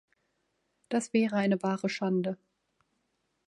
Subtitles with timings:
[0.89, 2.35] Das wäre eine wahre Schande.